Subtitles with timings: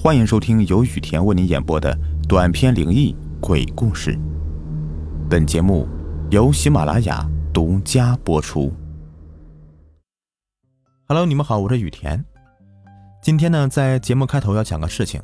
[0.00, 1.98] 欢迎收听由雨田为您演播的
[2.28, 4.16] 短篇灵异鬼故事。
[5.28, 5.88] 本节目
[6.30, 8.72] 由喜马拉雅独家播出。
[11.08, 12.24] Hello，你们好，我是雨田。
[13.20, 15.20] 今天呢，在节目开头要讲个事情，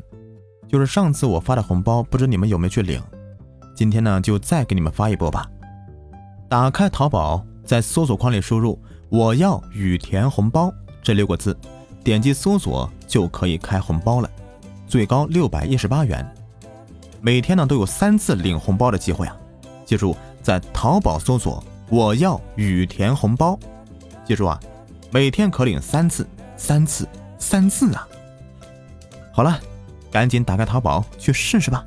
[0.69, 3.01] 就是上次我发的红包，不知你们有没有去领？
[3.77, 5.49] 今天呢，就再给你们发一波吧。
[6.49, 8.77] 打开淘宝，在搜索框里输入
[9.09, 10.69] “我要雨田红包”
[11.01, 11.57] 这六个字，
[12.03, 14.29] 点击搜索就可以开红包了。
[14.95, 16.25] 最高六百一十八元，
[17.21, 19.37] 每天呢都有三次领红包的机会啊！
[19.85, 23.59] 记住，在淘宝搜索“我要雨田红包”，
[24.25, 24.61] 记住啊，
[25.11, 26.25] 每天可领三次，
[26.57, 27.09] 三次，
[27.41, 28.07] 三次啊！
[29.33, 29.61] 好了，
[30.13, 31.85] 赶紧打开淘宝去试试吧。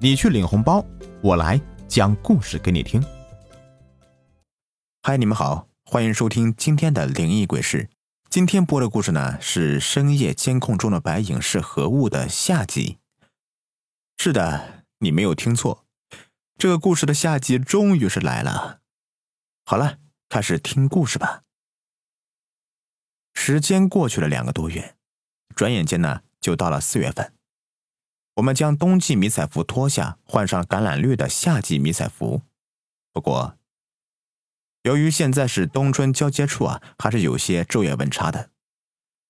[0.00, 0.84] 你去领红包，
[1.20, 3.00] 我来讲故事给你听。
[5.04, 7.88] 嗨，你们好，欢迎收听今天的灵异鬼事。
[8.34, 12.98] 今天播的故事呢，是深夜监控中的白影是何物的下集。
[14.18, 15.86] 是的，你没有听错，
[16.58, 18.80] 这个故事的下集终于是来了。
[19.64, 21.44] 好了，开始听故事吧。
[23.34, 24.96] 时间过去了两个多月，
[25.54, 27.32] 转眼间呢，就到了四月份。
[28.34, 32.42] 我们将冬季迷彩服脱下，换上橄榄绿的夏季迷彩服。
[33.12, 33.56] 不过，
[34.84, 38.50] 由于现在是冬春交接处啊，还是有些昼夜温差的，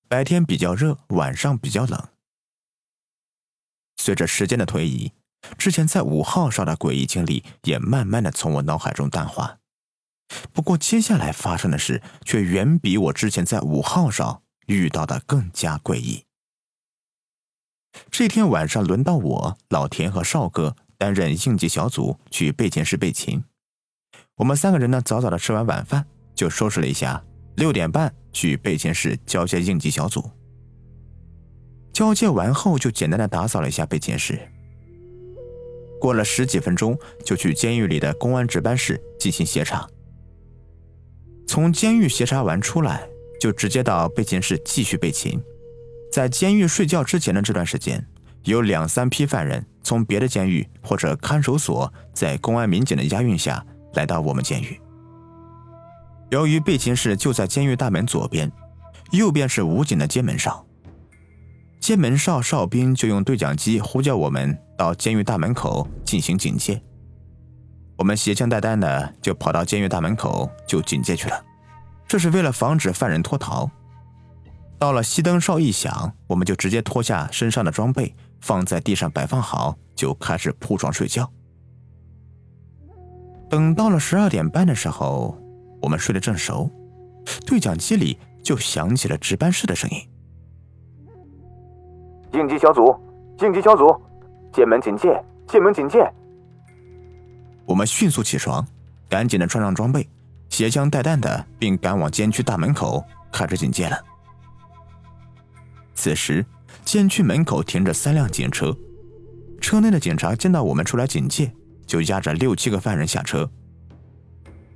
[0.09, 2.09] 白天比较热，晚上比较冷。
[3.97, 5.13] 随着时间的推移，
[5.57, 9.61] 之前在五号哨的诡异经历也慢慢的从我脑海中淡化。
[10.53, 16.25] 不过接下来发生的事却远比我之前在五号哨遇到的更加诡异。
[18.11, 23.45] 这天晚上轮到我、老田和少哥担任应急小组去备勤室备勤。
[24.37, 26.05] 我们三个人呢，早早的吃完晚饭，
[26.35, 27.23] 就收拾了一下，
[27.55, 30.29] 六点半去备勤室交接应急小组。
[31.93, 34.37] 交接完后，就简单的打扫了一下备勤室。
[36.01, 39.89] 过了十几分钟，就去监狱里的公安值班室进行协查。
[41.47, 43.07] 从监狱协查完出来，
[43.41, 45.41] 就直接到备勤室继续备勤。
[46.11, 48.05] 在监狱睡觉之前的这段时间，
[48.43, 53.65] 有两三批犯人从别的监狱或者看守所，在公安民警的押运下。
[53.95, 54.81] 来到我们监狱。
[56.31, 58.51] 由于备勤室就在监狱大门左边，
[59.13, 60.65] 右边是武警的监门哨。
[61.81, 66.83] 监门哨哨兵就用对讲机呼叫我们到监狱大门口进行警戒。
[67.97, 71.45] 我们携枪带弹的就跑到监狱大门口就警戒去了，
[72.09, 73.71] 这是为了防止犯人脱逃。
[74.79, 81.31] 到了熄灯哨一响，我们就直接脱下身上的装备放在地上摆放好，就开始铺床睡觉。
[83.55, 85.39] 等到了十二点半的时候，
[85.81, 86.69] 我们睡得正熟，
[87.47, 89.99] 对讲机里就响起了值班室的声音
[92.35, 92.93] ：“应急小组，
[93.43, 93.95] 应急小组，
[94.53, 96.05] 监门警戒，监门警戒。”
[97.65, 98.67] 我们迅速起床，
[99.09, 100.09] 赶紧的穿上装备，
[100.49, 103.97] 携枪带弹的，并赶往监区大门口开始警戒了。
[105.95, 106.45] 此时，
[106.85, 108.77] 监区门口停着三辆警车，
[109.61, 111.53] 车内的警察见到我们出来警戒。
[111.87, 113.49] 就押着六七个犯人下车。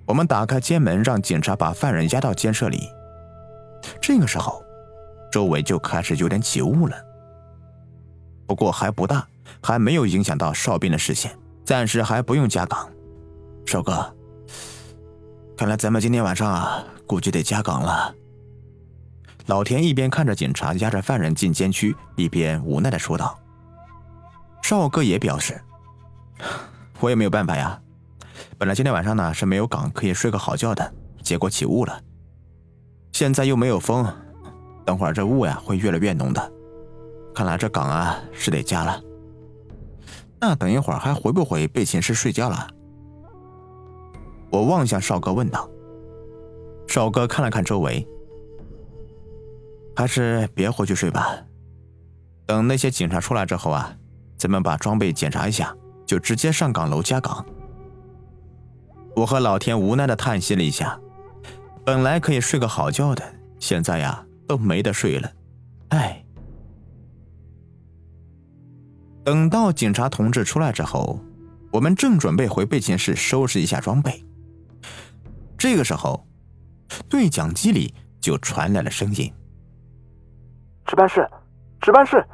[0.06, 2.88] 我们打开监门，让警察把犯人押到监舍里。
[4.00, 4.62] 这个时候，
[5.30, 6.96] 周围就开始有点起雾了，
[8.46, 9.26] 不过还不大，
[9.62, 11.30] 还没有影响到哨兵的视线，
[11.64, 12.88] 暂时还不用加岗。
[13.66, 14.14] 少哥，
[15.56, 18.14] 看来咱们今天晚上啊，估计得加岗了。
[19.46, 23.38] 老田一边看着警察押着犯人进监区，一边无奈的说道。
[24.62, 25.60] 少哥也表示。
[27.00, 27.80] 我也没有办法呀，
[28.58, 30.92] 本来今天晚上呢是没有岗可以睡个好觉的，
[31.22, 32.00] 结果起雾了。
[33.12, 34.06] 现在又没有风，
[34.84, 36.52] 等会儿这雾呀会越来越浓的，
[37.34, 39.00] 看来这岗啊是得加了。
[40.40, 42.68] 那等一会儿还回不回备寝室睡觉了？
[44.50, 45.68] 我望向少哥问道。
[46.86, 48.06] 少哥看了看周围，
[49.94, 51.36] 还是别回去睡吧，
[52.46, 53.94] 等那些警察出来之后啊，
[54.36, 55.76] 咱们把装备检查一下。
[56.08, 57.44] 就直接上岗楼加岗。
[59.14, 60.98] 我和老田无奈的叹息了一下，
[61.84, 63.22] 本来可以睡个好觉的，
[63.58, 65.30] 现在呀都没得睡了，
[65.90, 66.24] 唉。
[69.22, 71.20] 等到警察同志出来之后，
[71.70, 74.24] 我们正准备回备勤室收拾一下装备，
[75.58, 76.26] 这个时候，
[77.10, 79.30] 对讲机里就传来了声音
[80.86, 81.28] ：“值班室，
[81.82, 82.24] 值班室，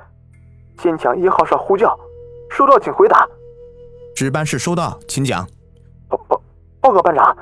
[0.78, 1.98] 坚强一号哨呼叫，
[2.50, 3.26] 收到，请回答。”
[4.14, 5.44] 值班室收到，请讲。
[6.08, 6.40] 报报
[6.80, 7.36] 报告班长，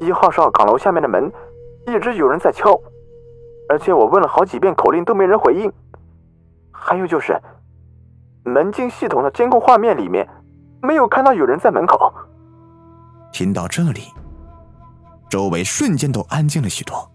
[0.00, 1.30] 一号哨岗楼下面的门
[1.88, 2.80] 一直有人在敲，
[3.68, 5.70] 而且我问了好几遍口令都没人回应，
[6.70, 7.36] 还有就是，
[8.44, 10.28] 门禁系统的监控画面里面
[10.80, 12.12] 没有看到有人在门口。
[13.32, 14.02] 听到这里，
[15.28, 17.10] 周围瞬间都安静了许多，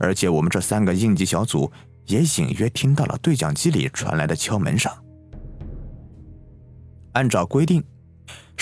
[0.00, 1.70] 而且我们这三个应急小组
[2.06, 4.90] 也隐约听到了对讲机里传来的敲门声。
[7.12, 7.84] 按照规定，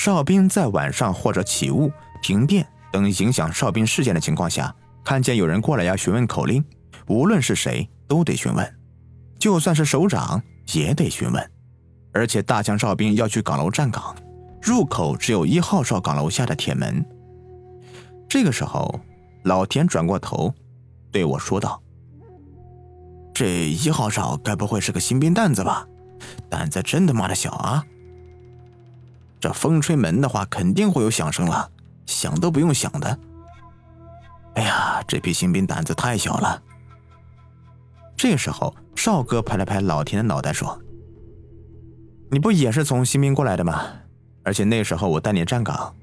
[0.00, 1.93] 哨兵在晚上或者起雾、
[2.23, 4.75] 停电等影响哨兵事件的情况下，
[5.05, 6.64] 看见有人过来要询问口令，
[7.06, 8.79] 无论是谁都得询问，
[9.38, 10.43] 就算是首长
[10.73, 11.50] 也得询问。
[12.14, 14.17] 而且大强哨兵要去岗楼站岗，
[14.62, 17.05] 入口只有一号哨岗楼下的铁门。
[18.26, 18.99] 这个时候，
[19.43, 20.50] 老田转过头
[21.12, 21.79] 对我说道
[23.35, 25.87] ：“这一号哨该不会是个新兵蛋子吧？
[26.49, 27.85] 胆子真他妈的小啊！”
[29.40, 31.70] 这风吹门的话，肯定会有响声了，
[32.04, 33.19] 想都不用想的。
[34.54, 36.62] 哎呀，这批新兵胆子太小了。
[38.16, 40.78] 这时候，少哥拍了拍老田的脑袋，说
[42.31, 43.82] ：“你不也是从新兵过来的吗？
[44.42, 45.94] 而且那时候我带你站岗，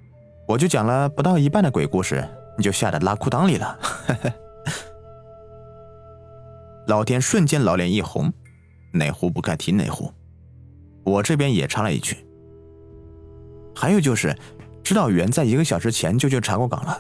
[0.48, 3.80] 我就讲了不到一半的鬼故事，你就吓得拉裤裆里了。
[6.88, 8.34] ”老田瞬间老脸一红，
[8.94, 10.12] 哪壶不开提哪壶。
[11.04, 12.27] 我这边也插了一句。
[13.80, 14.36] 还有就是，
[14.84, 17.00] 指导员在一个小时前就去查过岗了，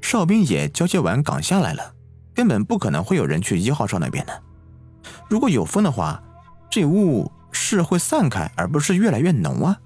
[0.00, 1.94] 哨兵也交接完岗下来了，
[2.34, 4.42] 根本不可能会有人去一号哨那边的。
[5.30, 6.20] 如果有风的话，
[6.68, 9.78] 这雾是会散开，而不是越来越浓啊。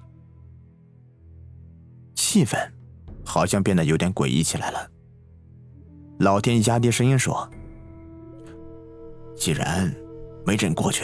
[2.15, 2.57] 气氛
[3.23, 4.89] 好像变得有点诡异起来了。
[6.17, 7.47] 老天压低声音说
[9.37, 9.93] ：“既然
[10.43, 11.03] 没人过去，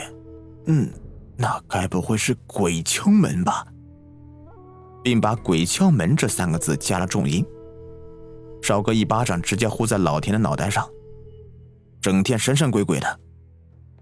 [0.66, 0.89] 嗯，
[1.38, 3.68] 那该不会是鬼敲门吧？”
[5.03, 7.45] 并把“鬼敲门”这三个字加了重音。
[8.61, 10.88] 少哥一巴掌直接呼在老田的脑袋上，
[12.00, 13.19] 整天神神鬼鬼的，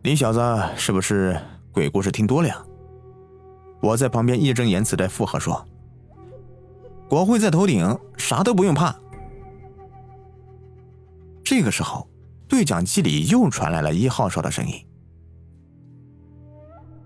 [0.04, 0.40] 你小子
[0.78, 1.36] 是不是
[1.72, 2.64] 鬼故事听多了呀？
[3.82, 5.66] 我在旁边义正言辞的附和说
[7.10, 8.96] ：“国会在头顶，啥都不用怕。”
[11.44, 12.08] 这个时候，
[12.48, 14.74] 对讲机里又传来了一号哨的声音：“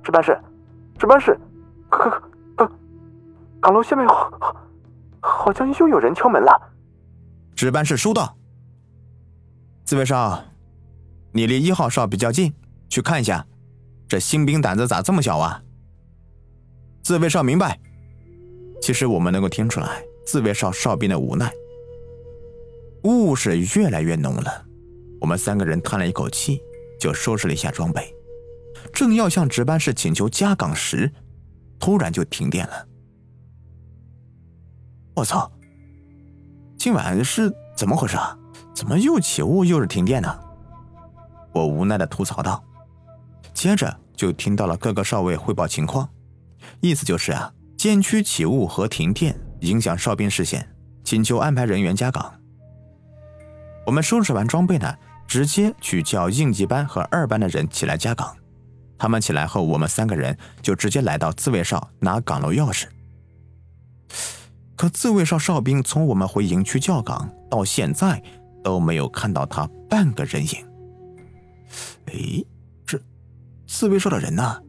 [0.03, 0.38] 值班室，
[1.00, 1.39] 值班室，
[1.89, 2.30] 可可可。”
[3.65, 4.29] 岗楼下面好，
[5.19, 6.71] 好像又有人敲门了。
[7.56, 8.38] 值班室收到。
[9.83, 10.39] 自卫哨，
[11.31, 12.53] 你离一号哨比较近，
[12.89, 13.44] 去看一下，
[14.07, 15.63] 这新兵胆子咋这么小啊？
[17.03, 17.79] 自卫哨明白。
[18.79, 21.51] 其实我们能够听出来自卫哨哨兵的无奈。
[23.06, 24.65] 雾是越来越浓了，
[25.19, 26.62] 我们三个人叹了一口气，
[27.00, 28.13] 就收拾了一下装备，
[28.94, 31.12] 正要向值班室请求加岗时，
[31.79, 32.88] 突然就停电了。
[35.15, 35.50] 我操！
[36.77, 38.38] 今晚是怎么回事啊？
[38.73, 40.39] 怎么又起雾又是停电呢？
[41.53, 42.62] 我无奈的吐槽道。
[43.53, 46.09] 接着就听到了各个哨位汇报情况，
[46.81, 50.69] 意思就是啊，监区起雾和停电影响哨兵视线，
[51.06, 52.33] 请求安排人员加岗。
[53.85, 54.94] 我们收拾完装备呢，
[55.25, 58.35] 直接去叫应急班和二班的人起来加岗。
[58.97, 62.88] 他们起来后，我们三个人就直接来到自卫哨拿岗楼钥匙。
[64.75, 68.22] 可自卫哨哨兵从我们回营区叫岗到现在
[68.63, 70.66] 都没有看到他半个人影。
[72.07, 72.44] 哎，
[72.86, 73.00] 这
[73.66, 74.62] 自卫哨的人呢？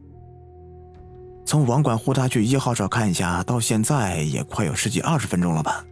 [1.45, 5.85] 从网管呼他去一号哨看一下，到现在也快有十几二十分钟了吧？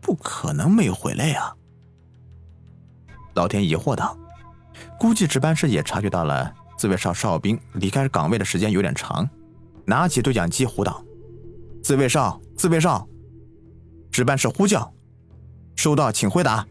[0.00, 1.54] 不可能没有回来呀！
[3.34, 4.16] 老田疑惑道
[4.98, 9.28] ：“估计值班室也察觉到了自卫哨哨兵离开岗位的时间有点长，
[9.86, 11.02] 拿起对讲机呼道
[11.82, 13.06] ：‘自卫哨，自卫哨！’”
[14.12, 14.92] 值班室呼叫，
[15.74, 16.64] 收到，请回答。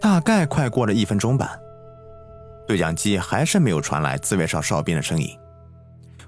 [0.00, 1.56] 大概快过了一分钟吧，
[2.66, 5.28] 对讲机还是没有传来自卫哨哨兵的声音。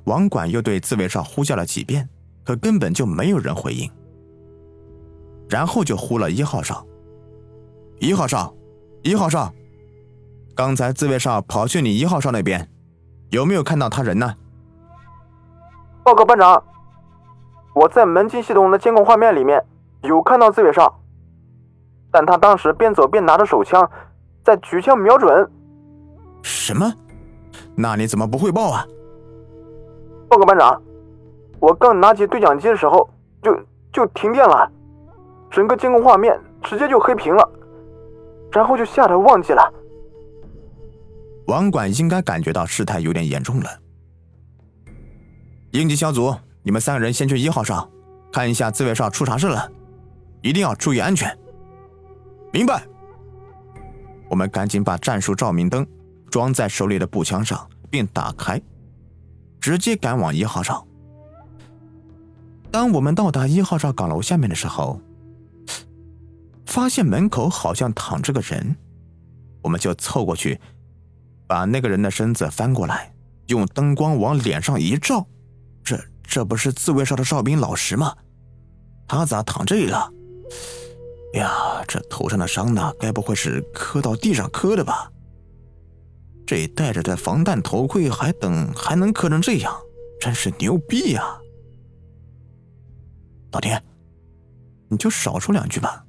[0.04, 2.06] 网管又对自卫哨呼叫了几遍，
[2.44, 3.90] 可根本就没有人回应。
[5.48, 6.86] 然后就呼了一号哨，
[8.00, 8.54] 一号哨，
[9.02, 9.52] 一号哨，
[10.54, 12.68] 刚才自卫哨跑去你一号哨那边，
[13.30, 14.36] 有没有看到他人呢？
[16.04, 16.62] 报告班长。
[17.74, 19.62] 我在门禁系统的监控画面里面
[20.02, 21.00] 有看到自卫哨，
[22.10, 23.90] 但他当时边走边拿着手枪，
[24.44, 25.50] 在举枪瞄准。
[26.42, 26.92] 什么？
[27.76, 28.86] 那你怎么不汇报啊？
[30.28, 30.80] 报告班长，
[31.58, 33.08] 我刚拿起对讲机的时候
[33.42, 33.58] 就
[33.92, 34.70] 就停电了，
[35.50, 37.48] 整个监控画面直接就黑屏了，
[38.52, 39.74] 然后就吓得忘记了。
[41.48, 43.68] 网管应该感觉到事态有点严重了，
[45.72, 46.34] 应急小组。
[46.64, 47.88] 你们三个人先去一号哨，
[48.33, 49.71] 看一下自卫哨出啥事了，
[50.40, 51.38] 一定要注意安全。
[52.52, 52.83] 明白。
[54.30, 55.87] 我们赶紧把战术照明灯
[56.30, 58.61] 装在手里的步枪上，并打开，
[59.61, 60.85] 直接赶往一号哨。
[62.71, 64.99] 当我们到达一号哨岗楼下面的时候，
[66.64, 68.75] 发现门口好像躺着个人，
[69.62, 70.59] 我们就凑过去，
[71.47, 73.12] 把那个人的身子翻过来，
[73.49, 75.25] 用灯光往脸上一照，
[76.34, 78.12] 这不是自卫哨的哨兵老石吗？
[79.06, 80.10] 他咋躺这里了？
[81.34, 85.08] 呀，这头上的伤呢，该不会是磕到地上磕的吧？
[86.44, 89.72] 这戴着的防弹头盔还等还能磕成这样，
[90.20, 91.22] 真是牛逼呀！
[93.52, 93.80] 老田，
[94.88, 96.04] 你就少说两句吧。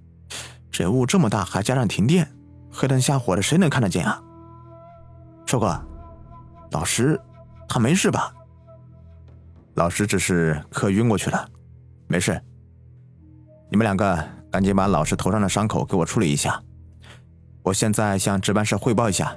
[0.72, 2.27] 这雾这么大，还加上停电，
[2.72, 4.20] 黑灯瞎火的，谁能看得见啊？
[5.46, 5.79] 寿哥，
[6.72, 7.22] 老石
[7.70, 8.35] 他没事吧？
[9.75, 11.48] 老师只是磕晕过去了，
[12.08, 12.41] 没事。
[13.70, 16.62] 你们两个赶紧把老师头上的伤口给我处理一下，
[17.63, 19.36] 我现在向值班室汇报一下。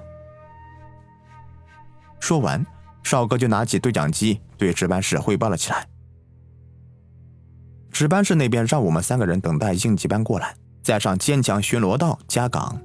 [2.20, 2.64] 说完，
[3.02, 5.86] 少哥就拿起对讲机对值班室汇报了起来。
[7.90, 10.54] 值班室那边让我们三个人等待应急班过来。
[10.80, 12.80] 再上坚强巡逻道加岗。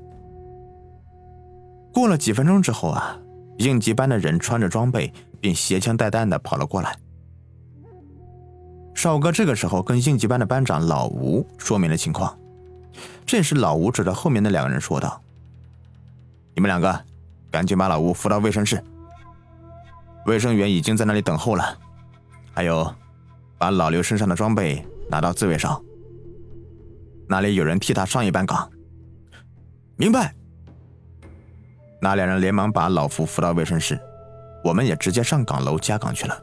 [1.94, 3.18] 过了几分钟之后啊，
[3.60, 6.98] 应急班的人穿着装备，并携枪带弹的跑了过来。
[8.96, 12.38] 少哥这个时候跟应急班的班长老吴说明了情况。
[13.26, 15.22] 这时老吴指着后面的两个人说道
[16.56, 17.04] ：“你们两个，
[17.52, 18.82] 赶紧把老吴扶到卫生室。
[20.26, 21.78] 卫生员已经在那里等候了。
[22.54, 22.94] 还有，
[23.58, 25.82] 把老刘身上的装备拿到自卫哨。”
[27.28, 28.70] 那里有人替他上一班岗。
[29.96, 30.34] 明白。
[32.02, 34.00] 那两人连忙把老福扶到卫生室，
[34.64, 36.38] 我们也直接上岗楼加岗去了。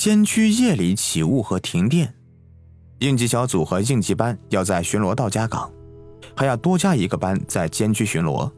[0.00, 2.14] 监区夜里起雾和停电，
[3.00, 5.70] 应急小组和应急班要在巡逻道加岗，
[6.34, 8.50] 还要多加一个班在监区巡逻。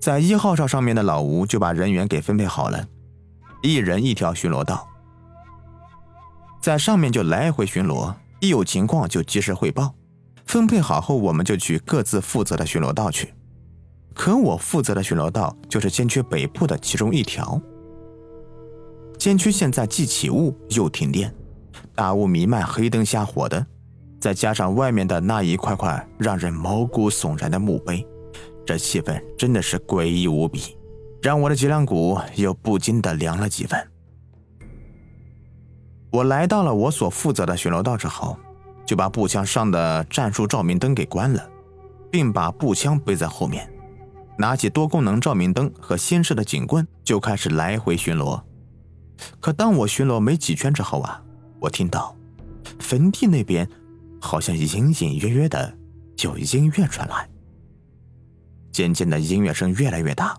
[0.00, 2.88] 在一号哨上面的老吴就把人员给分配好了，
[3.62, 4.88] 一人一条巡逻道。
[6.62, 9.94] 在上面就来回巡逻，一有情况就及时汇报。
[10.46, 13.34] 分配好后，我们就去各自负责的巡逻道去。
[14.14, 17.60] 可我负责的巡逻道就是监区北部的其中一条。
[19.18, 21.34] 监区现在既起雾又停电，
[21.92, 23.66] 大雾弥漫，黑灯瞎火的，
[24.20, 28.06] 再加上外面的那一块块让人毛骨悚然的墓碑，
[28.64, 30.76] 这气氛真的是诡异无比，
[31.20, 33.76] 让我的脊梁骨又不禁的凉了几分。
[36.12, 38.38] 我来到了我所负责的巡逻道之后，
[38.86, 41.44] 就把步枪上的战术照明灯给关了，
[42.08, 43.68] 并把步枪背在后面，
[44.38, 48.40] 拿起多功能照明灯和新式的警棍，就开始来回巡逻。
[49.40, 51.22] 可当我巡逻没几圈之后啊，
[51.60, 52.16] 我听到
[52.78, 53.68] 坟地那边
[54.20, 55.76] 好像隐隐约约的
[56.22, 57.28] 有音乐传来，
[58.72, 60.36] 渐渐的音乐声越来越大，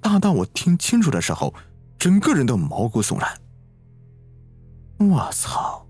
[0.00, 1.54] 大到我听清楚的时候，
[1.98, 3.40] 整个人都毛骨悚然。
[4.98, 5.86] 我操！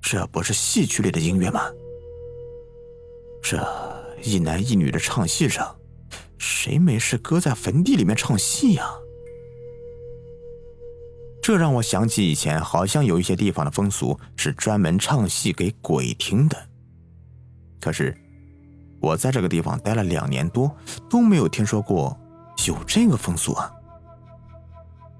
[0.00, 1.62] 这不是戏曲里的音乐吗？
[3.42, 3.66] 这
[4.22, 5.66] 一男一女的唱戏声，
[6.38, 8.90] 谁没事搁在坟地里面唱戏呀？
[11.48, 16.68] 这让我想起以前好像有一些地方的风俗是专门唱戏给鬼听的。
[17.80, 18.14] 可是
[19.00, 20.70] 我在这个地方待了两年多，
[21.08, 22.14] 都没有听说过
[22.66, 23.72] 有这个风俗啊！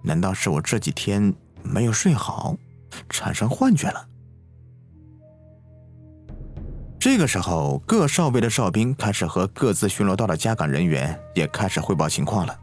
[0.03, 1.33] 难道是我这几天？
[1.63, 2.55] 没有睡好，
[3.09, 4.07] 产生幻觉了。
[7.01, 12.55] 这个时候，各哨位的哨兵开始和各自巡逻道的加岗人员也开始汇报情况了。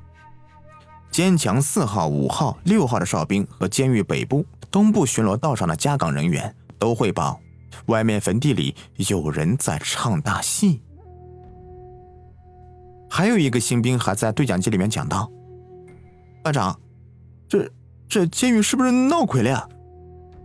[1.11, 7.39] 坚强四号、五号、六号的哨兵和监狱北部、东部巡逻道上的加岗人员都汇报，
[7.85, 8.75] 外面坟地里
[9.09, 10.81] 有人在唱大戏。
[13.09, 15.31] 还有一个新兵还在对讲机里面讲道
[16.43, 16.79] ：“班长，
[17.47, 17.69] 这……”
[18.07, 19.67] 这监狱是不是闹鬼了呀？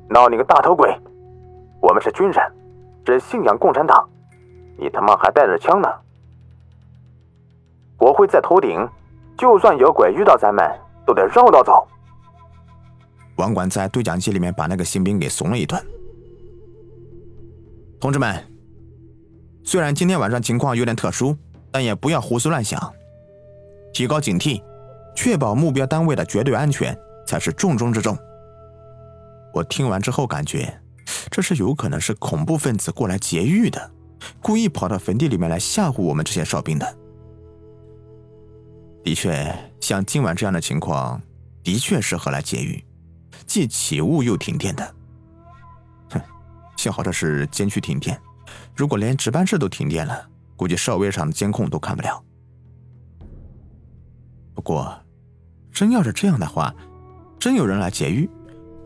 [0.08, 0.90] 闹你个大头鬼！
[1.78, 2.52] 我们是军人，
[3.04, 4.08] 只信仰共产党，
[4.78, 5.88] 你他妈还带着枪呢！
[7.98, 8.88] 国徽在头顶，
[9.40, 10.62] 就算有鬼遇到咱们，
[11.06, 11.88] 都得绕道走。
[13.36, 15.82] 网管在对讲机里面把那个新兵给怂了一顿。
[17.98, 18.44] 同志们，
[19.64, 21.34] 虽然今天晚上情况有点特殊，
[21.70, 22.78] 但也不要胡思乱想，
[23.94, 24.62] 提高警惕，
[25.16, 26.94] 确保目标单位的绝对安全。
[27.26, 28.18] 才是重中之重。
[29.54, 30.80] 我听完之后感觉，
[31.30, 33.90] 这是有可能是恐怖分子过来劫狱的，
[34.42, 36.96] 故意跑到坟地里面来吓唬我们这些哨兵的。
[39.02, 41.20] 的确，像今晚这样的情况，
[41.62, 42.84] 的确适合来劫狱，
[43.46, 44.94] 既起雾又停电的。
[46.10, 46.20] 哼，
[46.76, 48.20] 幸好这是监区停电，
[48.76, 52.22] 如果连值班室都停电了，估计哨位上的监控都看不了，
[54.54, 55.00] 不过，
[55.72, 56.74] 真要是这样的话，
[57.38, 58.28] 真有人来劫狱，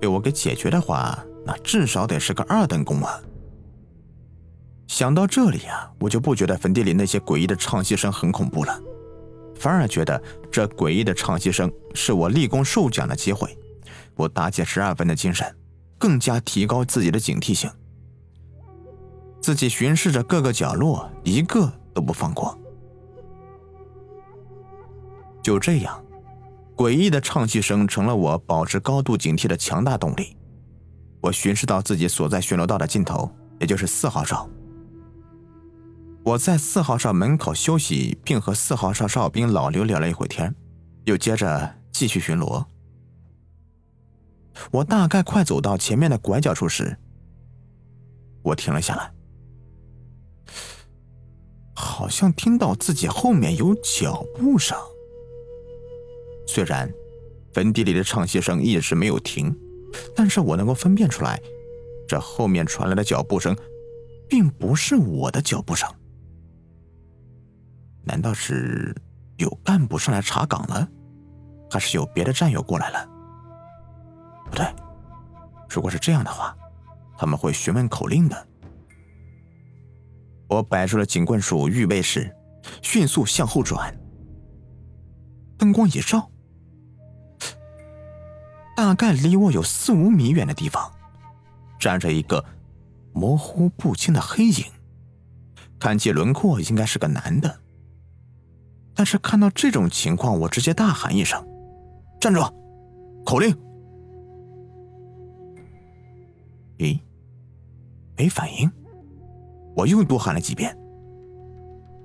[0.01, 3.21] 被我给解决的话，那至少得是个二等功啊！
[4.87, 8.81] 想到这里啊，我就不觉得坟地里那些诡异的唱戏声很恐怖了，
[9.65, 13.57] 反而觉得这诡异的唱戏声是我立功受奖的机会。
[14.15, 15.57] 我打起十二分的精神，
[15.99, 17.71] 更加提高自己的警惕性。
[19.41, 22.59] 自己巡视着各个角落，一个都不放过。
[25.43, 26.05] 就这样，
[26.77, 30.37] 诡异的唱戏声成了我保持高度警惕的强大动力。
[31.23, 34.47] 我巡视到自己所在巡逻道的尽头，也就是四号哨。
[36.25, 40.55] 我在四号哨门口休息，并和四号哨哨兵老刘聊了一会天，
[41.05, 42.65] 又接着继续巡逻。
[44.71, 46.97] 我大概快走到前面的拐角处时，
[48.43, 49.13] 我停了下来，
[51.75, 54.79] 好像听到自己后面有脚步声。
[56.47, 56.91] 虽然
[57.53, 59.55] 坟地里的唱戏声一直没有停，
[60.17, 61.39] 但是我能够分辨出来，
[62.09, 63.55] 这后面传来的脚步声，
[64.27, 65.87] 并不是我的脚步声。
[68.05, 68.95] 难道是
[69.39, 70.89] 有干部上来查岗了，
[71.71, 73.09] 还是有别的战友过来了？
[74.51, 74.67] 不对，
[75.69, 76.57] 如果是这样的话，
[77.17, 78.47] 他们会询问口令的。
[80.49, 82.31] 我摆出了警棍术预备式，
[82.83, 83.99] 迅速向后转，
[85.57, 86.31] 灯光一照，
[88.77, 90.93] 大概离我有四五米远的地方，
[91.81, 92.45] 站着一个
[93.13, 94.65] 模糊不清的黑影，
[95.81, 97.61] 看其轮廓应该是个男的。
[98.95, 101.45] 但是看到这种情况，我直接大喊一声
[102.21, 102.41] ：“站住！
[103.25, 103.57] 口令！”
[106.79, 107.01] 咦，
[108.17, 108.71] 没反应。
[109.77, 110.77] 我又多喊了几遍，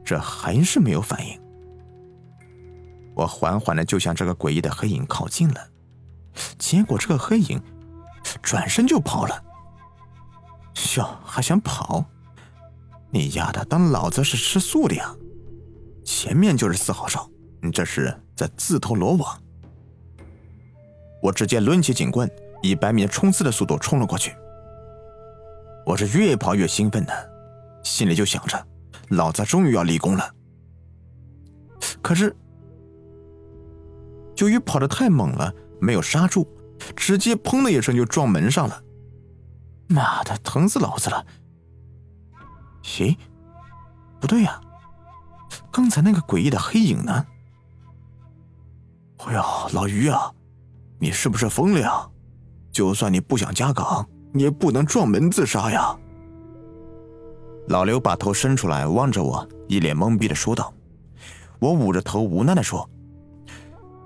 [0.03, 1.39] 这还是没有反应。
[3.15, 5.69] 我缓缓的就向这个诡异的黑影靠近了，
[6.57, 7.61] 结果这个黑影
[8.41, 9.43] 转身就跑了。
[10.97, 12.03] 哟，还想跑？
[13.11, 15.15] 你丫的当老子是吃素的呀？
[16.11, 17.29] 前面就是四号哨，
[17.61, 19.39] 你这是在自投罗网。
[21.21, 22.27] 我直接抡起警棍，
[22.63, 24.35] 以百米冲刺的速度冲了过去。
[25.85, 27.31] 我是越跑越兴奋的，
[27.83, 28.67] 心里就想着，
[29.09, 30.33] 老子终于要立功了。
[32.01, 32.35] 可是，
[34.37, 36.47] 由于跑得太猛了，没有刹住，
[36.95, 38.83] 直接砰的一声就撞门上了。
[39.87, 41.23] 妈的，疼死老子了！
[42.81, 43.15] 咦，
[44.19, 44.59] 不对呀。
[45.71, 47.25] 刚才那个诡异的黑影呢？
[49.25, 50.31] 哎呀，老于啊，
[50.99, 52.07] 你是不是疯了呀？
[52.71, 55.97] 就算你不想加岗，你也不能撞门自杀呀！
[57.67, 60.73] 老刘把头伸出来望着我，一脸懵逼的说道。
[61.59, 62.89] 我捂着头无奈的说：“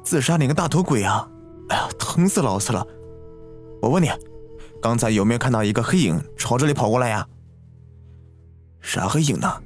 [0.03, 1.29] 自杀你个大头鬼啊！
[1.69, 2.85] 哎呀，疼死老子了！
[3.81, 4.09] 我问你，
[4.81, 7.27] 刚才有没有看到一个黑影朝这里跑过来呀？
[8.81, 9.61] 啥黑影呢？”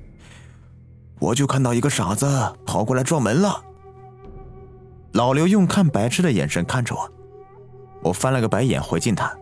[1.19, 2.27] 我就看到一个傻子
[2.65, 3.63] 跑过来撞门了。
[5.13, 7.12] 老刘用看白痴的眼神看着我，
[8.03, 9.36] 我翻了个白眼回敬他。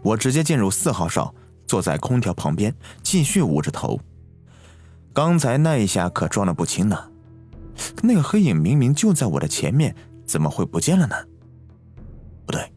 [0.00, 1.34] 我直接进入四号哨，
[1.66, 4.00] 坐在空调旁边，继续捂着头。
[5.12, 7.10] 刚才那一下可撞的不轻呢。
[8.02, 9.94] 那个黑影明明就在我的前面，
[10.26, 11.14] 怎么会不见了呢？
[12.46, 12.72] 不对，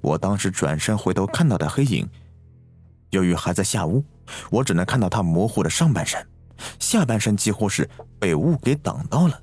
[0.00, 2.08] 我当时转身回头看到的黑影，
[3.10, 4.04] 由于还在下屋，
[4.50, 6.26] 我只能看到他模糊的上半身。
[6.78, 9.40] 下半身几乎是被雾给挡到了。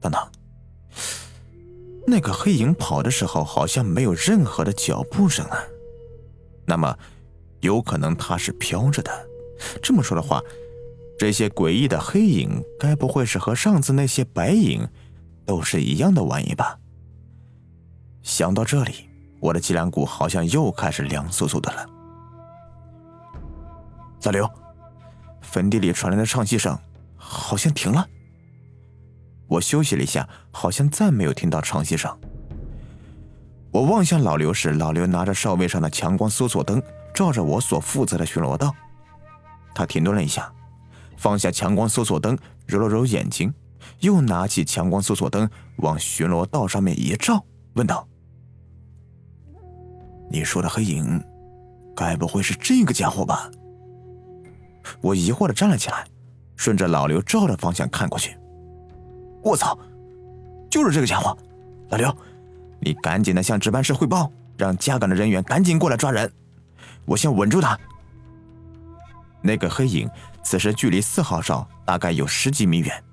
[0.00, 0.20] 等等，
[2.06, 5.58] 那个黑影跑的时候好像没有任何的脚步声啊，
[6.66, 6.98] 那么
[7.60, 9.28] 有可能他是飘着的。
[9.80, 10.42] 这么说的话，
[11.16, 14.88] 这些诡异的黑影该不会是和上次那些白影
[15.46, 16.78] 都是一样的玩意吧？
[18.22, 19.08] 想到这里，
[19.40, 21.86] 我的脊梁骨好像又开始凉飕飕的了。
[24.24, 24.61] 老刘。
[25.52, 26.78] 坟地里传来的唱戏声，
[27.14, 28.08] 好像停了。
[29.46, 32.10] 我休息了一下，好像再没有听到唱戏声。
[33.70, 36.82] 我望向老刘时，老刘拿着哨位上的强光搜索灯，
[37.14, 38.74] 照着我所负责的巡逻道。
[39.74, 40.50] 他停顿了一下，
[41.18, 43.52] 放下强光搜索灯，揉了揉眼睛，
[44.00, 48.08] 又拿起强光搜索灯往巡逻道上面一照，问道
[50.32, 51.22] ：“你说的黑影，
[51.94, 53.50] 该不会是这个家伙吧？”
[55.00, 56.04] 我疑惑的站了起来，
[56.56, 58.36] 顺着老刘照的方向看过去。
[59.42, 59.76] 我操，
[60.70, 61.36] 就是这个家伙！
[61.90, 62.16] 老刘，
[62.80, 66.30] 你赶紧的向值班室汇报，让加岗的人员赶紧过来抓人。
[67.04, 67.78] 我先稳住他。
[69.42, 70.08] 那个黑影
[70.44, 73.04] 此时距离四号哨大概有十几米远，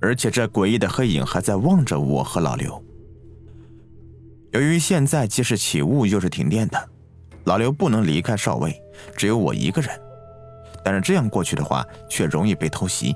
[0.00, 2.82] 而且这诡异的黑影还在望着我和老刘。
[4.50, 6.88] 由于现在既是起雾又是停电的，
[7.44, 8.76] 老刘不能离开哨位，
[9.16, 10.01] 只有我一个人。
[10.84, 13.14] 但是这样过去的话，却容易被偷袭，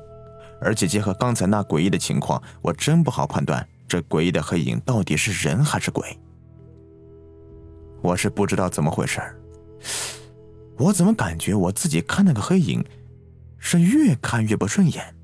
[0.60, 6.18] 而且结合刚才那诡异的情况，我真不好判断这诡异的黑影到底是人还是鬼。
[8.02, 9.20] 我是不知道怎么回事
[10.78, 12.84] 我怎么感觉我自己看那个黑影，
[13.58, 15.14] 是越看越不顺眼。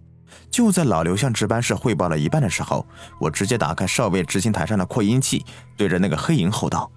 [0.51, 2.85] 就在老刘向值班室汇报了一半的时候，
[3.21, 5.45] 我直接打开哨位执行台上的扩音器，
[5.77, 6.91] 对着那个黑影吼道：“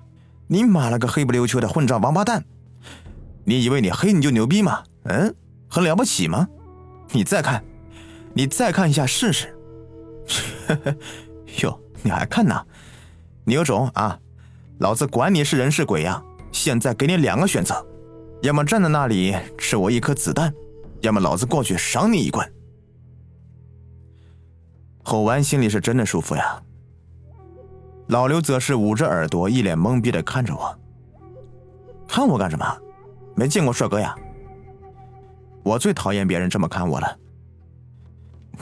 [0.47, 2.43] 你妈了个黑不溜秋的混账王八蛋！
[3.43, 4.83] 你以为你黑你就牛逼吗？
[5.05, 5.35] 嗯，
[5.69, 6.47] 很了不起吗？
[7.11, 7.63] 你再看，
[8.33, 9.55] 你再看一下试试。
[11.61, 12.65] 哟，你还看呢？
[13.43, 14.19] 你有种啊！
[14.79, 16.21] 老子管你是人是鬼呀！
[16.51, 17.85] 现在给你两个选择，
[18.41, 20.53] 要么站在那里吃我一颗子弹，
[21.01, 22.51] 要么老子过去赏你一棍。”
[25.03, 26.59] 吼完，心里是真的舒服呀。
[28.07, 30.75] 老刘则是捂着耳朵，一脸懵逼的看着我。
[32.07, 32.65] 看我干什么？
[33.35, 34.15] 没见过帅哥呀？
[35.65, 37.17] 我最讨厌别人这么看我了。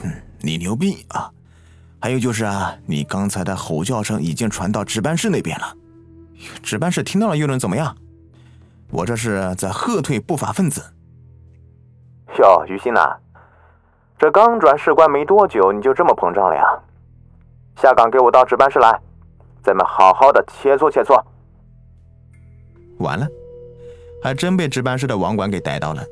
[0.02, 1.30] 嗯，你牛逼啊！
[2.00, 5.76] 还有就是啊，你刚才的吼叫声已经传到值班室那边了。
[6.62, 7.94] 值班室听到了又能怎么样？
[8.90, 10.82] 我这是在喝退不法分子。
[12.38, 13.14] 哟，于心呐。
[14.18, 16.64] 这刚转士官没多久，你就这么膨胀了呀？
[17.76, 18.98] 下岗给我到值班室来，
[19.62, 21.22] 咱们好好的切磋切磋。
[22.98, 23.28] 完了，
[24.22, 26.02] 还真被值班室的网管给逮到了。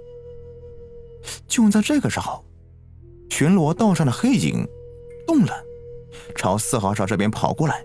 [1.46, 2.44] 就在这个时候，
[3.30, 4.66] 巡逻道上的黑影
[5.26, 5.52] 动了，
[6.34, 7.82] 朝四号哨这边跑过来。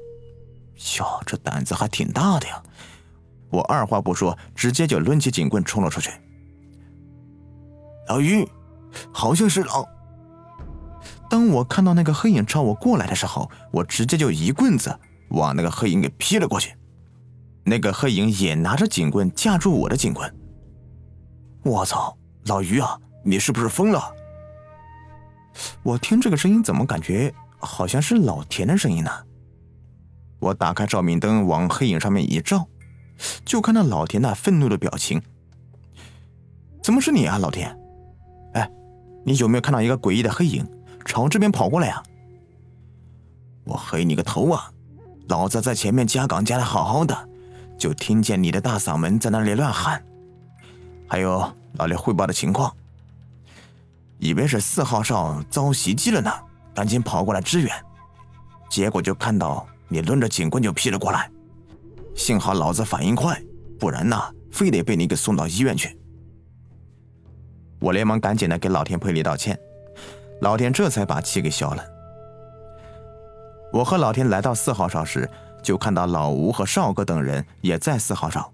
[1.00, 2.62] 哟，这胆子还挺大的呀！
[3.50, 6.12] 我二话不说，直接就抡起警棍冲了出去。
[8.08, 8.48] 老于，
[9.12, 9.86] 好像是老。
[11.30, 14.98] 当我看到那个黑影朝我过来的时候，我直接就一棍子
[15.30, 16.76] 往那个黑影给劈了过去。
[17.64, 20.34] 那个黑影也拿着警棍架住我的警棍。
[21.64, 22.98] 我操，老于啊，
[23.28, 24.02] 你是不是疯了？
[25.84, 29.12] 我听这个声音怎么感觉好像是老田的声音呢？
[30.40, 32.66] 我打开照明灯往黑影上面一照，
[33.44, 35.22] 就看到老田那愤怒的表情。
[36.82, 37.78] 怎么是你啊，老田？
[38.54, 38.72] 哎，
[39.26, 40.66] 你有没有看到一个诡异的黑影？
[41.04, 42.02] 朝这边跑过来呀！
[43.66, 44.72] 我黑你个头啊！
[45.28, 47.30] 老子在前面加岗加的好好的，
[47.78, 50.02] 就听见你的大嗓门在那里乱喊。
[51.10, 52.74] 还有老刘汇报的情况，
[54.20, 56.32] 以为是四号哨遭袭击了呢，
[56.74, 57.72] 赶紧跑过来支援，
[58.70, 61.30] 结果就看到你抡着警棍就劈了过来。
[62.16, 63.40] 幸好老子反应快，
[63.80, 65.98] 不然呐，非得被你给送到医院去。
[67.80, 69.58] 我连忙赶紧的给老田赔礼道歉。
[70.42, 71.84] 老田这才把气给消了。
[73.72, 75.30] 我和老田来到四号哨时，
[75.62, 78.52] 就看到老吴和少哥等人也在四号哨。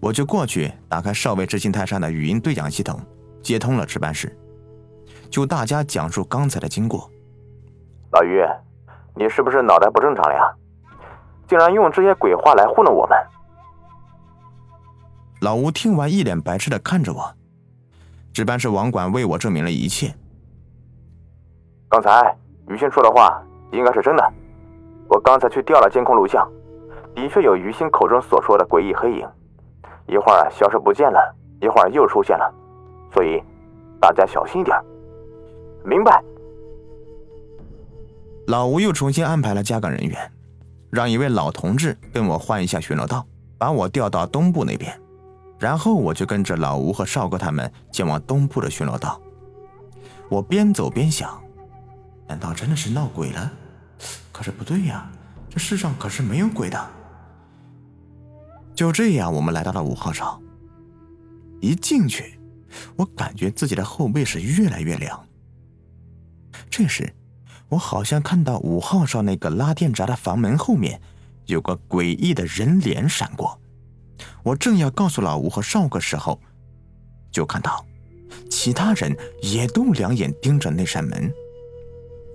[0.00, 3.00] 我就过去打开哨位执行台上的语音对讲系统，
[3.42, 4.36] 接通了值班室，
[5.30, 7.10] 就大家讲述刚才的经过。
[8.12, 8.44] 老于，
[9.14, 10.54] 你是不是脑袋不正常了呀？
[11.48, 13.18] 竟然用这些鬼话来糊弄我们！
[15.40, 17.34] 老吴听完，一脸白痴的看着我。
[18.32, 20.14] 值班室网管为我证明了一切。
[21.88, 22.36] 刚才
[22.68, 24.32] 于心说的话应该是真的。
[25.08, 26.48] 我刚才去调了监控录像，
[27.16, 29.28] 的确有于心口中所说的诡异黑影，
[30.06, 32.54] 一会儿消失不见了，一会儿又出现了，
[33.12, 33.42] 所以
[34.00, 34.76] 大家小心一点。
[35.84, 36.22] 明白。
[38.46, 40.32] 老吴又重新安排了加岗人员，
[40.90, 43.24] 让一位老同志跟我换一下巡逻道，
[43.56, 44.98] 把我调到东部那边，
[45.58, 49.20] 然后我就跟着老吴和少哥他们前往东部的巡逻道。
[50.28, 51.40] 我边走边想。
[52.26, 53.52] 难道真的是闹鬼了？
[54.32, 55.10] 可是不对呀，
[55.48, 56.78] 这世上可是没有鬼的。
[58.74, 60.40] 就这样，我们来到了五号哨。
[61.60, 62.39] 一进去，
[62.96, 65.26] 我感觉自己的后背是越来越凉。
[66.68, 67.12] 这时，
[67.68, 71.00] 我好像看到五号哨那个拉电闸的房门后面
[71.46, 73.60] 有个诡异的人脸闪过。
[74.42, 76.40] 我正要告诉老吴和少哥时候，
[77.30, 77.84] 就看到
[78.48, 81.32] 其他人也都两眼盯着那扇门。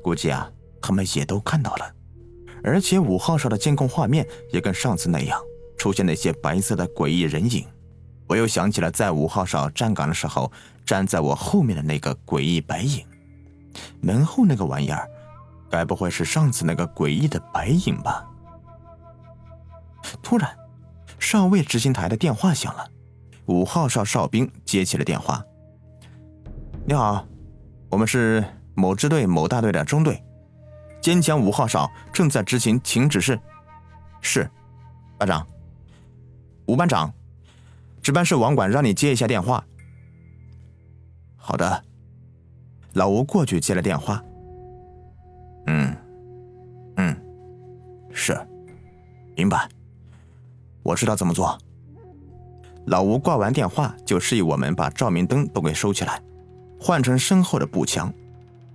[0.03, 1.95] 估计啊，他们也都看到了，
[2.63, 5.39] 而且五号哨的监控画面也跟上次那样
[5.77, 7.65] 出现那些白色的诡异人影。
[8.27, 10.51] 我又想起了在五号哨站岗的时候，
[10.85, 13.05] 站在我后面的那个诡异白影。
[14.01, 15.09] 门后那个玩意儿，
[15.69, 18.25] 该不会是上次那个诡异的白影吧？
[20.21, 20.49] 突然，
[21.19, 22.87] 哨位执行台的电话响了，
[23.45, 25.43] 五号哨哨兵接起了电话
[26.85, 27.25] ：“你好，
[27.89, 28.43] 我们是。”
[28.77, 30.21] 某支队某大队的中队，
[30.99, 33.39] 坚强五号哨正在执行，请指示。
[34.19, 34.51] 是，
[35.17, 35.47] 班长。
[36.65, 37.09] 吴班长，
[38.05, 39.65] 值班室网管让你接一下电话。
[41.35, 41.83] 好的。
[42.93, 44.23] 老吴过去接了电话。
[45.65, 45.97] 嗯，
[46.97, 47.17] 嗯，
[48.13, 48.39] 是，
[49.35, 49.67] 明白。
[50.83, 51.57] 我知道怎么做。
[52.85, 56.21] 老吴挂完电话，就示意我们把照明灯都给收起来，
[56.79, 58.13] 换成身后的步枪。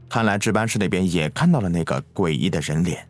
[0.08, 3.08] 看来值班室那边也看到了那个诡异的人脸。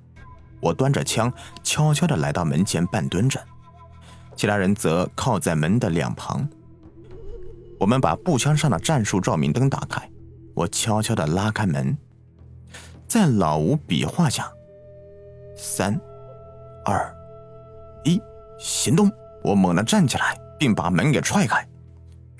[0.61, 3.43] 我端着枪，悄悄的来到门前，半蹲着，
[4.41, 6.49] 其他人则靠在门的两旁。
[7.79, 10.11] 我们把步枪上的战术照明灯打开，
[10.55, 11.95] 我悄悄的拉开门，
[13.07, 14.51] 在老吴比划下，
[15.59, 16.01] 三、
[16.87, 17.15] 二、
[18.03, 18.19] 一，
[18.59, 19.13] 行动！
[19.45, 21.69] 我猛地站起来，并把门给踹开，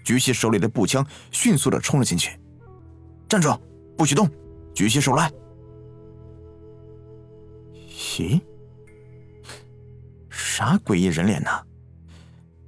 [0.03, 2.41] 举起手里的步枪，迅速的冲了进去。
[3.29, 3.55] 站住，
[3.99, 4.27] 不许动！
[4.73, 5.31] 举起手来！
[7.75, 8.41] 咦，
[10.31, 11.51] 啥诡异人脸呢？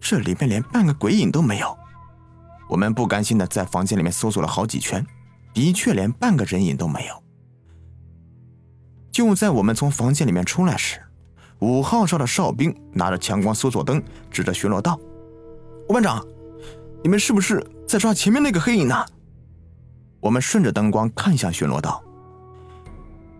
[0.03, 1.79] 这里面连半个鬼影都没有。
[2.69, 5.07] 我们不甘心的在房间里面搜索了好几圈，
[5.55, 7.23] 的确连半个人影都没有。
[9.13, 11.01] 就在我们从房间里面出来时，
[11.61, 14.99] 五号哨的哨兵拿着强光搜索灯指着巡逻道
[15.89, 16.27] ：“吴班长，
[17.03, 19.07] 你们是不是在抓前面那个黑影呢？”
[20.19, 22.03] 我们顺着灯光看向巡逻道，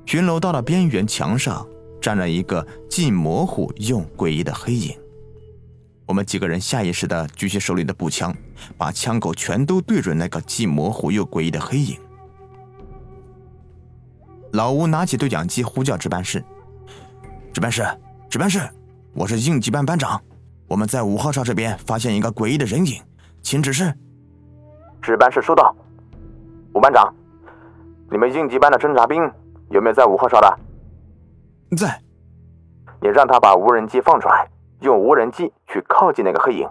[0.05, 1.67] 巡逻道的边缘墙上
[2.01, 4.95] 站着一个既模糊又诡异的黑影。
[6.13, 8.37] 我们几个人下意识地举起手里的步枪，
[8.77, 11.99] 把枪口全都对准那个既模糊又诡异的黑影。
[14.53, 16.45] 老吴拿起对讲机呼叫值班室
[17.55, 17.83] ：“值班室，
[18.29, 18.61] 值班室，
[19.15, 20.21] 我是应急班班长，
[20.69, 23.03] 我们在五号哨这边发现一个诡异的人影，
[23.41, 23.91] 请指示。”
[25.01, 25.75] 值班室收到。
[26.75, 27.11] 吴班长，
[28.11, 29.19] 你们应急班的侦察兵
[29.71, 30.59] 有没有在五号哨的？
[31.75, 31.99] 在。
[33.01, 34.47] 你让他把无人机放出来，
[34.83, 36.69] 用无人机去靠近那个黑影。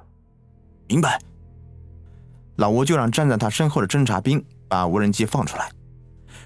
[0.88, 1.20] 明白。
[2.58, 5.72] 老吴就让站在他身后的侦察兵把无人机放出来。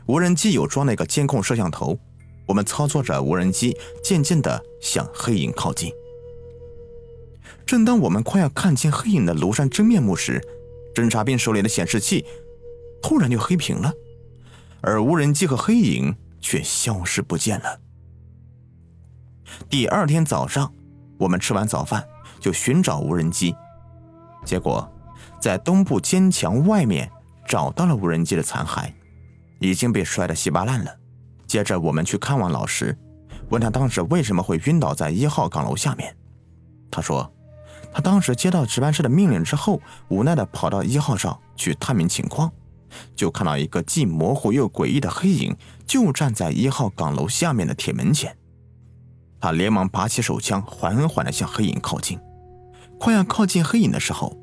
[0.05, 1.97] 无人机有装那个监控摄像头，
[2.47, 5.91] 我们操作着无人机，渐渐的向黑影靠近。
[7.65, 10.39] 正当我们快要看清黑影的庐山真面目时，
[10.93, 12.25] 侦察兵手里的显示器。
[13.01, 13.93] 突然就黑屏了，
[14.81, 17.79] 而无人机和黑影却消失不见了。
[19.69, 20.73] 第二天早上，
[21.17, 22.05] 我们吃完早饭
[22.39, 23.55] 就寻找无人机，
[24.43, 24.89] 结果
[25.39, 27.09] 在东部坚墙外面
[27.47, 28.91] 找到了无人机的残骸，
[29.59, 30.91] 已经被摔得稀巴烂了。
[31.47, 32.97] 接着我们去看望老石，
[33.49, 36.15] 问他当时为什么会晕倒在一号岗楼下面。
[36.91, 37.31] 他说，
[37.93, 42.51] 他当时接到值班室的命令之后，无奈的跑到一号上去探明情况。
[43.15, 48.35] 就看到一个既模糊又诡异的黑影，就站在一号岗楼下面的铁门前。
[49.45, 52.19] 他连忙拔起手枪，缓缓地向黑影靠近。
[52.99, 54.35] 快要靠近黑影的时候，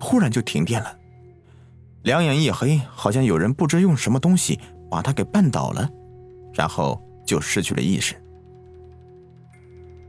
[0.00, 0.96] 忽然就停电了，
[2.04, 4.58] 两眼一黑，好像有人不知用什么东西
[4.90, 5.86] 把他给绊倒了，
[6.54, 8.14] 然后就失去了意识。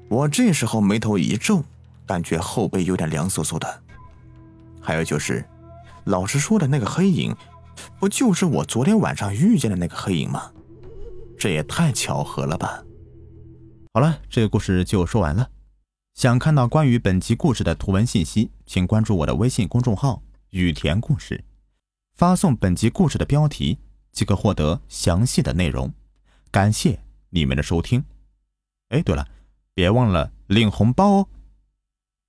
[0.07, 1.61] 我这时候眉头一皱，
[2.05, 3.83] 感觉后背有点凉飕飕的。
[4.79, 5.43] 还有就是，
[6.05, 7.35] 老师说的那个黑影。
[7.99, 10.49] 不就是我昨天晚上遇见的那个黑影吗？
[11.37, 12.81] 这也太巧合了吧！
[13.97, 15.49] 好了，这个故事就说完了。
[16.13, 20.21] 想看到关于本集故事的图文信息，请关注我的微信公众号
[20.53, 21.43] “雨田故事”，
[22.13, 23.79] 发送本集故事的标题
[24.11, 25.91] 即可获得详细的内容。
[26.51, 26.99] 感谢
[27.31, 28.05] 你们的收听。
[28.89, 29.27] 哎，对了，
[29.73, 31.27] 别忘了领红包哦！